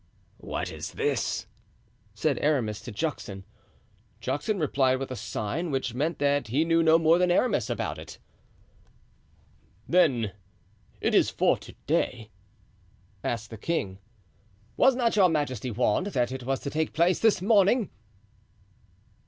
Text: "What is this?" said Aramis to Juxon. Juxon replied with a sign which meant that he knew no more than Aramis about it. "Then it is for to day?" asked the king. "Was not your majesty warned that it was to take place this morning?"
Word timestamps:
"What 0.39 0.71
is 0.71 0.93
this?" 0.93 1.45
said 2.15 2.39
Aramis 2.41 2.81
to 2.81 2.91
Juxon. 2.91 3.43
Juxon 4.19 4.59
replied 4.59 4.95
with 4.97 5.11
a 5.11 5.15
sign 5.15 5.69
which 5.69 5.93
meant 5.93 6.17
that 6.17 6.47
he 6.47 6.65
knew 6.65 6.81
no 6.81 6.97
more 6.97 7.19
than 7.19 7.29
Aramis 7.29 7.69
about 7.69 7.99
it. 7.99 8.17
"Then 9.87 10.31
it 11.01 11.13
is 11.13 11.29
for 11.29 11.55
to 11.59 11.73
day?" 11.85 12.31
asked 13.23 13.51
the 13.51 13.59
king. 13.59 13.99
"Was 14.75 14.95
not 14.95 15.15
your 15.15 15.29
majesty 15.29 15.69
warned 15.69 16.07
that 16.07 16.31
it 16.31 16.41
was 16.45 16.61
to 16.61 16.71
take 16.71 16.93
place 16.93 17.19
this 17.19 17.39
morning?" 17.39 17.91